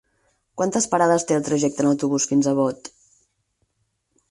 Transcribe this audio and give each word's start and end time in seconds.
Quantes 0.61 0.87
parades 0.93 1.25
té 1.31 1.35
el 1.41 1.45
trajecte 1.51 1.85
en 1.85 1.91
autobús 1.91 2.27
fins 2.33 2.51
a 2.51 2.57
Bot? 2.63 2.93